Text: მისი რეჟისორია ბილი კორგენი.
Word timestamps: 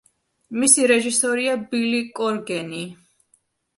მისი 0.61 0.85
რეჟისორია 0.93 1.53
ბილი 1.73 2.01
კორგენი. 2.21 2.85